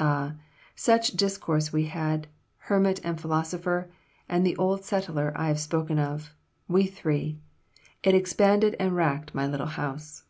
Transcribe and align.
Ah! 0.00 0.32
such 0.74 1.12
discourse 1.12 1.72
we 1.72 1.84
had, 1.84 2.26
hermit 2.56 2.98
and 3.04 3.20
philosopher, 3.20 3.88
and 4.28 4.44
the 4.44 4.56
old 4.56 4.82
settler 4.84 5.30
I 5.36 5.46
have 5.46 5.60
spoken 5.60 6.00
of, 6.00 6.34
we 6.66 6.88
three, 6.88 7.38
it 8.02 8.12
expanded 8.12 8.74
and 8.80 8.96
racked 8.96 9.36
my 9.36 9.46
little 9.46 9.66
house." 9.68 10.24